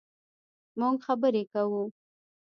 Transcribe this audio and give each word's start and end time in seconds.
مونږ 0.79 0.97
خبرې 1.05 1.43
کوو 1.51 1.83